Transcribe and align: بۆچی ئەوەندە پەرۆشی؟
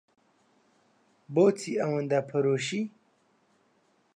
بۆچی 1.33 1.71
ئەوەندە 1.81 2.19
پەرۆشی؟ 2.29 2.81